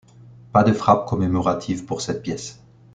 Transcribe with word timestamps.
Pas 0.51 0.63
de 0.63 0.73
frappe 0.73 1.07
commémorative 1.07 1.85
pour 1.85 2.01
cette 2.01 2.23
pièce. 2.23 2.59